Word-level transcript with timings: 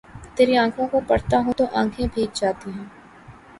تری 0.35 0.57
آنکھوں 0.57 0.87
کو 0.87 0.99
پڑھتا 1.07 1.37
ہوں 1.37 1.53
تو 1.57 1.65
آنکھیں 1.73 2.07
بھیگ 2.13 2.29
جاتی 2.35 2.69
ہی 2.71 2.83